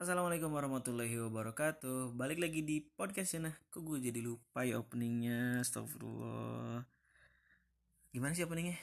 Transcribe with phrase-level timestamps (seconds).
[0.00, 2.16] Assalamualaikum warahmatullahi wabarakatuh.
[2.16, 3.56] Balik lagi di podcast ya nah.
[3.68, 5.60] Kok gue jadi lupa ya openingnya?
[5.60, 6.88] Astagfirullah.
[8.08, 8.80] Gimana sih openingnya?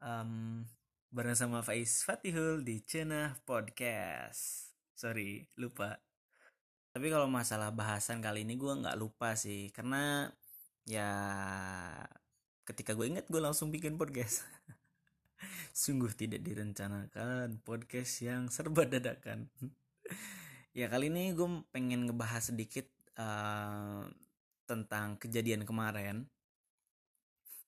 [0.00, 0.64] Um,
[1.12, 4.72] bareng sama Faiz Fatihul di Cenah Podcast.
[4.96, 6.00] Sorry, lupa.
[6.96, 10.32] Tapi kalau masalah bahasan kali ini gue nggak lupa sih Karena
[10.88, 11.12] ya
[12.64, 14.48] ketika gue inget gue langsung bikin podcast.
[15.76, 19.52] Sungguh tidak direncanakan podcast yang serba dadakan
[20.78, 22.88] ya kali ini gue pengen ngebahas sedikit
[23.20, 24.08] uh,
[24.64, 26.24] tentang kejadian kemarin.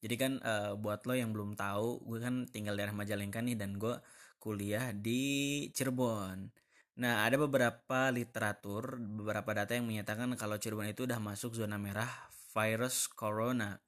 [0.04, 3.80] Jadi kan uh, buat lo yang belum tahu gue kan tinggal daerah Majalengka nih dan
[3.80, 3.96] gue
[4.36, 6.52] kuliah di Cirebon.
[7.00, 12.12] Nah ada beberapa literatur beberapa data yang menyatakan kalau Cirebon itu udah masuk zona merah
[12.52, 13.80] virus corona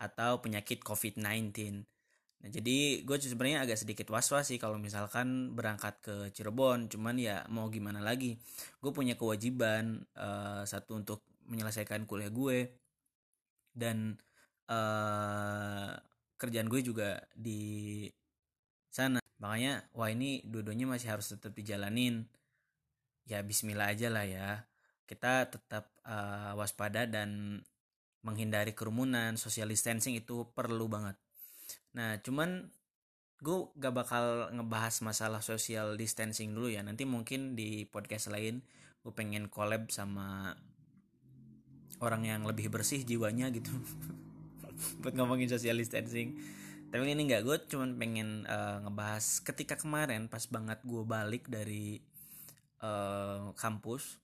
[0.00, 1.86] atau penyakit COVID-19
[2.42, 7.46] Nah, jadi gue sebenarnya agak sedikit was-was sih kalau misalkan berangkat ke Cirebon, cuman ya
[7.46, 8.34] mau gimana lagi.
[8.82, 12.66] Gue punya kewajiban uh, satu untuk menyelesaikan kuliah gue
[13.70, 14.18] dan
[14.66, 15.94] uh,
[16.34, 18.10] kerjaan gue juga di
[18.90, 19.22] sana.
[19.38, 22.26] Makanya wah ini dua-duanya masih harus tetap dijalanin.
[23.22, 24.66] Ya bismillah aja lah ya.
[25.06, 27.62] Kita tetap uh, waspada dan
[28.26, 31.14] menghindari kerumunan, social distancing itu perlu banget.
[31.92, 32.72] Nah, cuman
[33.42, 36.80] gue gak bakal ngebahas masalah social distancing dulu ya.
[36.80, 38.62] Nanti mungkin di podcast lain
[39.02, 40.54] gue pengen collab sama
[41.98, 43.70] orang yang lebih bersih jiwanya gitu
[45.02, 46.38] buat ngomongin social distancing.
[46.92, 51.98] Tapi ini nggak gue cuman pengen uh, ngebahas ketika kemarin pas banget gue balik dari
[52.84, 54.20] uh, kampus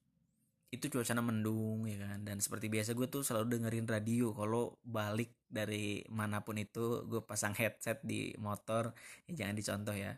[0.69, 5.33] itu cuacanya mendung ya kan dan seperti biasa gue tuh selalu dengerin radio kalau balik
[5.49, 8.93] dari mana pun itu gue pasang headset di motor
[9.27, 10.13] ya jangan dicontoh ya.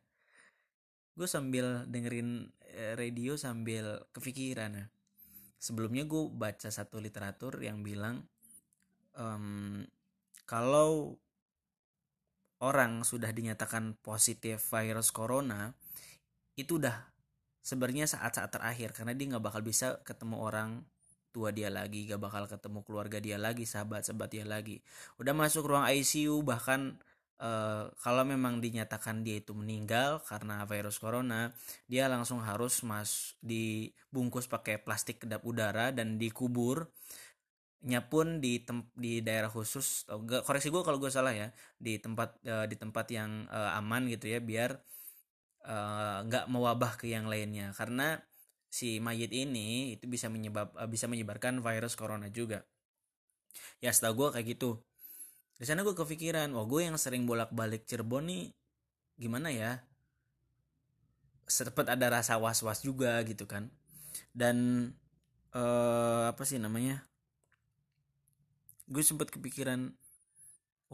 [1.14, 4.87] Gue sambil dengerin eh, radio sambil kepikiran ya.
[5.61, 8.27] Sebelumnya gue baca satu literatur yang bilang
[9.14, 9.84] um,
[10.48, 11.15] kalau
[12.60, 15.72] orang sudah dinyatakan positif virus corona
[16.56, 17.09] itu udah
[17.65, 20.71] sebenarnya saat-saat terakhir karena dia nggak bakal bisa ketemu orang
[21.31, 24.83] tua dia lagi gak bakal ketemu keluarga dia lagi sahabat-sahabat dia lagi.
[25.17, 26.99] Udah masuk ruang ICU bahkan
[27.41, 31.51] uh, kalau memang dinyatakan dia itu meninggal karena virus corona
[31.89, 36.93] dia langsung harus mas dibungkus pakai plastik kedap udara dan dikubur.
[37.81, 41.49] Nya pun di tem di daerah khusus oh, koreksi gue kalau gue salah ya
[41.81, 44.77] di tempat uh, di tempat yang uh, aman gitu ya biar
[46.29, 47.73] nggak uh, mewabah ke yang lainnya.
[47.73, 48.21] Karena
[48.70, 52.62] si mayit ini itu bisa menyebab uh, bisa menyebarkan virus corona juga.
[53.82, 54.78] Ya setahu gue kayak gitu.
[55.58, 58.54] Di sana gue kepikiran wah gue yang sering bolak balik Cirebon nih
[59.19, 59.82] gimana ya?
[61.50, 63.69] Sempat ada rasa was was juga gitu kan.
[64.31, 64.88] Dan
[65.50, 67.02] uh, apa sih namanya?
[68.87, 69.91] Gue sempat kepikiran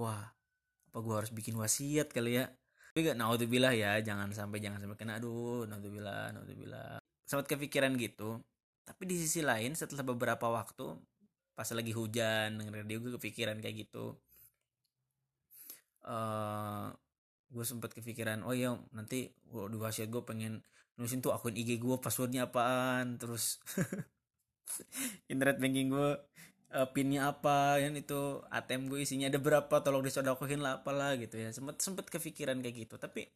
[0.00, 0.32] wah
[0.90, 2.48] apa gue harus bikin wasiat kali ya?
[2.96, 5.20] Tapi gak naudzubillah ya jangan sampai jangan sampai kena.
[5.20, 8.40] Aduh naudzubillah naudzubillah sempat kepikiran gitu.
[8.86, 10.94] Tapi di sisi lain setelah beberapa waktu
[11.58, 14.14] pas lagi hujan dengerin radio gue kepikiran kayak gitu.
[16.06, 16.94] Uh,
[17.50, 20.62] gue sempat kepikiran oh iya nanti gue di wasiat gue pengen
[20.94, 23.18] nulisin tuh akun IG gue passwordnya apaan?
[23.18, 23.58] Terus
[25.32, 26.10] internet banking gue
[26.78, 31.42] uh, pinnya apa yang itu ATM gue isinya ada berapa tolong disodokohin lah apalah gitu
[31.42, 31.50] ya.
[31.50, 32.94] Sempet sempet kepikiran kayak gitu.
[33.02, 33.26] Tapi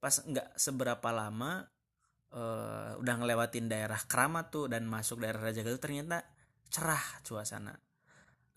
[0.00, 1.68] pas nggak seberapa lama
[2.34, 6.24] uh, udah ngelewatin daerah Keramat tuh dan masuk daerah Raja Galuh ternyata
[6.72, 7.76] cerah suasana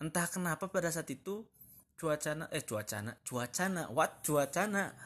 [0.00, 1.44] entah kenapa pada saat itu
[2.00, 4.24] cuacana eh cuacana cuacana what?
[4.24, 4.96] Cuacana?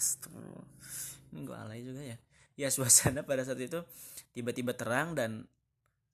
[1.34, 2.16] Ini gue alay juga ya.
[2.54, 3.82] Ya suasana pada saat itu
[4.30, 5.50] tiba-tiba terang dan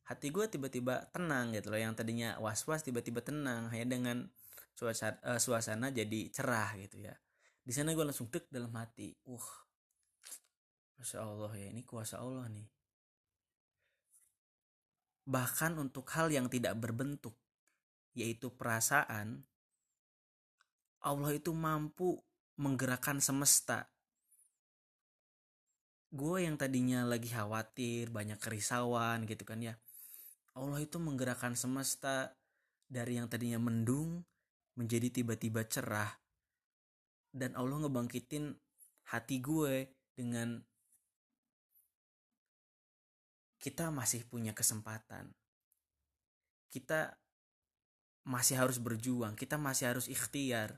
[0.08, 1.76] hati gue tiba-tiba tenang gitu loh.
[1.76, 3.68] Yang tadinya was-was tiba-tiba tenang.
[3.68, 4.16] Hanya dengan
[4.72, 7.12] suasana, uh, suasana jadi cerah gitu ya.
[7.60, 9.12] Di sana gue langsung dek dalam hati.
[9.28, 9.68] Uh
[11.00, 12.68] masya allah ya ini kuasa allah nih.
[15.24, 17.32] Bahkan untuk hal yang tidak berbentuk
[18.12, 19.48] yaitu perasaan
[21.00, 22.20] Allah itu mampu
[22.60, 23.88] menggerakkan semesta.
[26.12, 29.80] Gue yang tadinya lagi khawatir banyak kerisauan gitu kan ya
[30.58, 32.34] Allah itu menggerakkan semesta
[32.84, 34.26] dari yang tadinya mendung
[34.76, 36.10] menjadi tiba-tiba cerah.
[37.30, 38.58] Dan Allah ngebangkitin
[39.08, 40.60] hati gue dengan
[43.60, 45.30] kita masih punya kesempatan.
[46.72, 47.20] Kita
[48.30, 50.76] masih harus berjuang kita masih harus ikhtiar.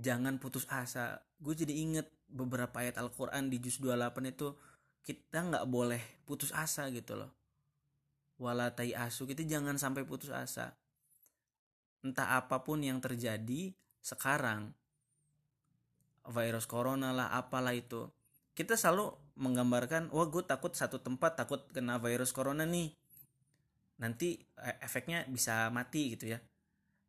[0.00, 1.22] Jangan putus asa.
[1.36, 4.54] Gue jadi inget beberapa ayat Al-Quran di juz 28 itu
[5.04, 7.30] kita nggak boleh putus asa gitu loh.
[8.40, 10.72] Walatai asu kita jangan sampai putus asa.
[12.00, 14.72] Entah apa pun yang terjadi sekarang
[16.24, 18.08] virus corona lah apalah itu
[18.56, 22.92] kita selalu menggambarkan wah gue takut satu tempat takut kena virus corona nih.
[23.98, 26.38] Nanti e, efeknya bisa mati gitu ya.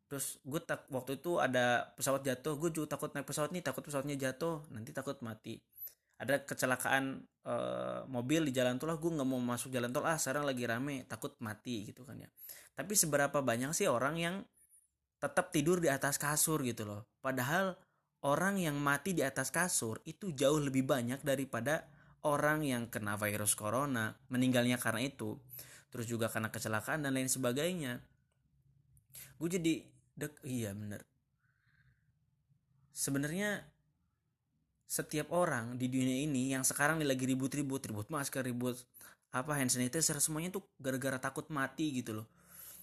[0.08, 3.84] Terus gue tak waktu itu ada pesawat jatuh gue juga takut naik pesawat nih takut
[3.84, 5.60] pesawatnya jatuh nanti takut mati.
[6.16, 7.54] Ada kecelakaan e,
[8.08, 11.04] mobil di jalan tol lah gue nggak mau masuk jalan tol ah sekarang lagi rame
[11.04, 12.28] takut mati gitu kan ya.
[12.72, 14.36] Tapi seberapa banyak sih orang yang
[15.20, 17.06] tetap tidur di atas kasur gitu loh.
[17.20, 17.76] Padahal
[18.26, 21.86] orang yang mati di atas kasur itu jauh lebih banyak daripada
[22.22, 25.38] orang yang kena virus corona meninggalnya karena itu
[25.92, 28.00] terus juga karena kecelakaan dan lain sebagainya.
[29.36, 29.84] Gue jadi
[30.16, 31.04] dek iya bener.
[32.96, 33.60] Sebenarnya
[34.88, 38.76] setiap orang di dunia ini yang sekarang nih lagi ribut-ribut ribut masker ribut
[39.32, 42.26] apa hand sanitizer semuanya tuh gara-gara takut mati gitu loh.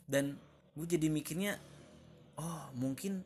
[0.05, 0.37] Dan
[0.77, 1.57] gue jadi mikirnya
[2.37, 3.25] oh mungkin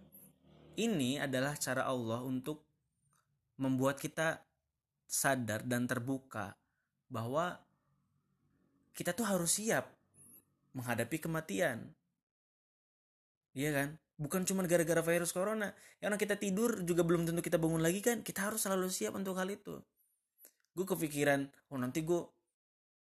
[0.80, 2.64] ini adalah cara Allah untuk
[3.60, 4.42] membuat kita
[5.06, 6.58] sadar dan terbuka
[7.08, 7.62] bahwa
[8.94, 9.90] kita tuh harus siap
[10.74, 11.94] menghadapi kematian
[13.54, 13.90] Iya kan?
[14.18, 15.74] Bukan cuma gara-gara virus corona.
[16.02, 18.26] Ya karena kita tidur juga belum tentu kita bangun lagi kan.
[18.26, 19.78] Kita harus selalu siap untuk hal itu.
[20.74, 22.26] Gue kepikiran, oh nanti gue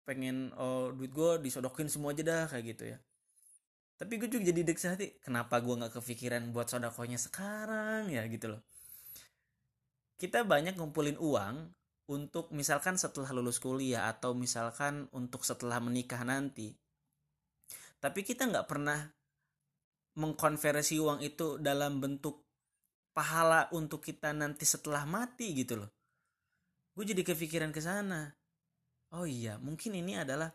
[0.05, 2.99] pengen oh duit gue disodokin semua aja dah kayak gitu ya.
[3.97, 8.53] Tapi gue juga jadi dek hati, kenapa gue nggak kepikiran buat sodakonya sekarang ya gitu
[8.53, 8.61] loh.
[10.21, 11.71] Kita banyak ngumpulin uang
[12.13, 16.77] untuk misalkan setelah lulus kuliah atau misalkan untuk setelah menikah nanti.
[17.97, 19.01] Tapi kita nggak pernah
[20.21, 22.45] mengkonversi uang itu dalam bentuk
[23.17, 25.91] pahala untuk kita nanti setelah mati gitu loh.
[26.93, 28.29] Gue jadi kepikiran ke sana.
[29.17, 30.53] Oh iya, mungkin ini adalah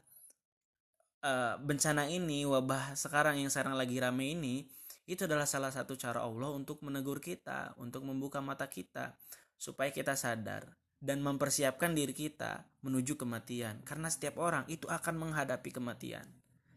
[1.25, 4.65] uh, bencana ini, wabah sekarang yang sekarang lagi rame ini,
[5.09, 9.17] itu adalah salah satu cara Allah untuk menegur kita, untuk membuka mata kita
[9.57, 13.85] supaya kita sadar dan mempersiapkan diri kita menuju kematian.
[13.85, 16.25] Karena setiap orang itu akan menghadapi kematian,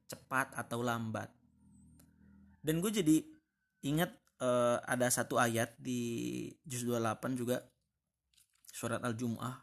[0.09, 1.33] cepat atau lambat.
[2.61, 3.17] Dan gue jadi
[3.85, 4.13] ingat
[4.45, 7.65] uh, ada satu ayat di juz 28 juga.
[8.71, 9.57] Surat al-jumu'ah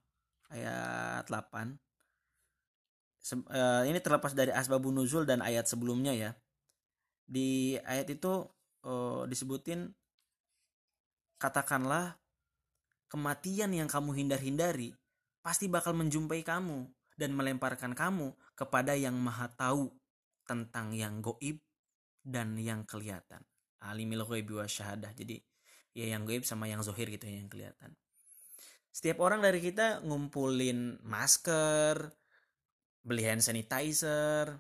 [0.52, 1.80] ayat 8
[3.28, 6.32] Se uh, ini terlepas dari asbabun nuzul dan ayat sebelumnya ya.
[7.28, 8.48] Di ayat itu
[8.88, 9.92] uh, disebutin
[11.36, 12.16] katakanlah
[13.08, 14.96] kematian yang kamu hindar-hindari
[15.44, 19.90] pasti bakal menjumpai kamu dan melemparkan kamu kepada yang maha tahu
[20.46, 21.60] tentang yang goib
[22.22, 23.42] dan yang kelihatan.
[23.82, 25.12] Alimil ghaibi wa syahadah.
[25.16, 25.40] Jadi
[25.98, 27.96] ya yang gaib sama yang zohir gitu ya yang kelihatan.
[28.94, 32.12] Setiap orang dari kita ngumpulin masker
[33.08, 34.60] beli hand sanitizer.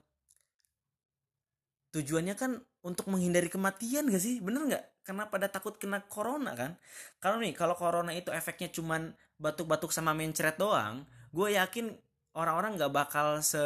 [1.92, 2.52] Tujuannya kan
[2.86, 4.40] untuk menghindari kematian gak sih?
[4.40, 6.76] Bener nggak karena pada takut kena corona kan?
[7.24, 11.96] Kalau nih kalau corona itu efeknya cuman batuk-batuk sama mencret doang gue yakin
[12.36, 13.62] orang-orang nggak bakal se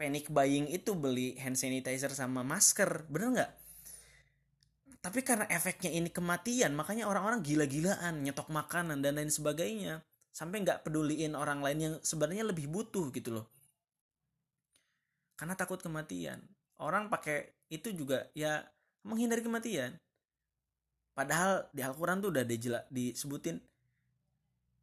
[0.00, 3.52] panic buying itu beli hand sanitizer sama masker bener nggak?
[5.02, 10.00] Tapi karena efeknya ini kematian makanya orang-orang gila-gilaan nyetok makanan dan lain sebagainya
[10.32, 13.46] sampai nggak peduliin orang lain yang sebenarnya lebih butuh gitu loh.
[15.36, 16.40] Karena takut kematian.
[16.80, 18.62] Orang pakai itu juga ya
[19.04, 19.98] menghindari kematian
[21.12, 22.44] padahal di Al-Quran tuh udah
[22.88, 23.60] disebutin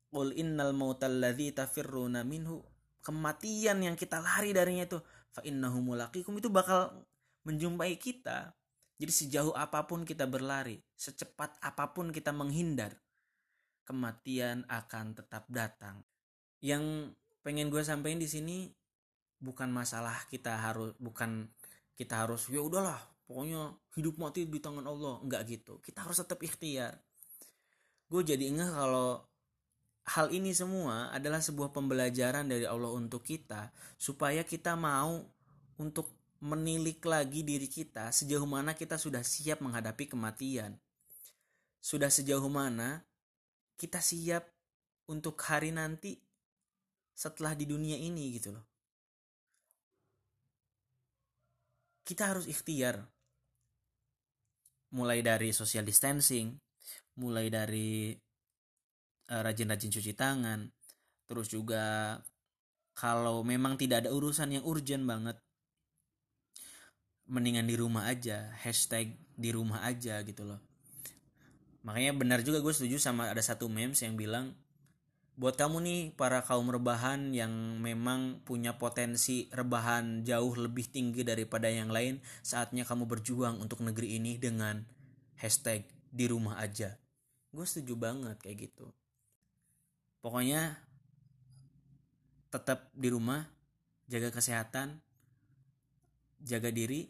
[0.09, 1.21] Qul innal mautal
[1.53, 2.65] tafirruna minhu
[3.05, 4.97] kematian yang kita lari darinya itu
[5.29, 7.05] fa innahu mulaqikum itu bakal
[7.45, 8.57] menjumpai kita.
[8.99, 12.99] Jadi sejauh apa pun kita berlari, secepat apa pun kita menghindar,
[13.87, 16.03] kematian akan tetap datang.
[16.59, 18.67] Yang pengen gue sampaikan di sini
[19.39, 21.47] bukan masalah kita harus bukan
[21.95, 26.41] kita harus ya udahlah pokoknya hidup mati di tangan Allah enggak gitu kita harus tetap
[26.41, 26.97] ikhtiar
[28.09, 29.21] gue jadi ingat kalau
[30.17, 33.69] hal ini semua adalah sebuah pembelajaran dari Allah untuk kita
[34.01, 35.21] supaya kita mau
[35.77, 36.09] untuk
[36.39, 40.79] menilik lagi diri kita sejauh mana kita sudah siap menghadapi kematian.
[41.79, 43.03] Sudah sejauh mana
[43.75, 44.47] kita siap
[45.11, 46.19] untuk hari nanti
[47.15, 48.65] setelah di dunia ini gitu loh.
[52.07, 53.03] Kita harus ikhtiar.
[54.89, 56.57] Mulai dari social distancing,
[57.21, 58.13] mulai dari
[59.29, 60.65] Eh, rajin-rajin cuci tangan
[61.29, 62.17] terus juga
[62.97, 65.37] kalau memang tidak ada urusan yang urgent banget
[67.29, 70.57] mendingan di rumah aja hashtag di rumah aja gitu loh.
[71.85, 74.57] Makanya benar juga gue setuju sama ada satu memes yang bilang
[75.39, 81.71] buat kamu nih para kaum rebahan yang memang punya potensi rebahan jauh lebih tinggi daripada
[81.71, 84.83] yang lain saatnya kamu berjuang untuk negeri ini dengan
[85.39, 86.99] hashtag di rumah aja.
[87.55, 88.91] Gue setuju banget kayak gitu.
[90.19, 90.75] Pokoknya
[92.51, 93.47] tetap di rumah
[94.11, 94.99] jaga kesehatan
[96.43, 97.07] jaga diri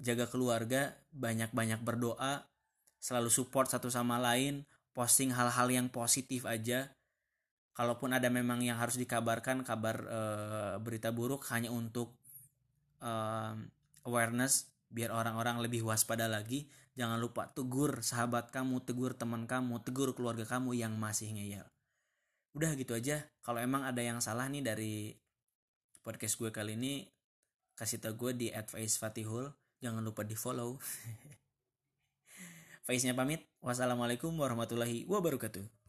[0.00, 2.48] jaga keluarga banyak-banyak berdoa
[2.96, 6.93] selalu support satu sama lain posting hal-hal yang positif aja
[7.74, 10.20] kalaupun ada memang yang harus dikabarkan kabar e,
[10.78, 12.14] berita buruk hanya untuk
[13.02, 13.12] e,
[14.06, 16.70] awareness biar orang-orang lebih waspada lagi.
[16.94, 21.66] Jangan lupa tegur sahabat kamu tegur teman kamu tegur keluarga kamu yang masih ngeyel.
[22.54, 23.26] Udah gitu aja.
[23.42, 25.10] Kalau emang ada yang salah nih dari
[26.06, 27.02] podcast gue kali ini
[27.74, 29.50] kasih tau gue di advice fatihul.
[29.82, 30.78] Jangan lupa di follow
[32.86, 33.42] Faiznya pamit.
[33.58, 35.82] Wassalamualaikum warahmatullahi wabarakatuh